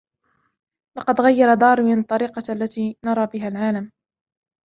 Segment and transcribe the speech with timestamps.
[0.97, 3.91] لقد غيرَ داروين الطريقة التي نري بها العالم.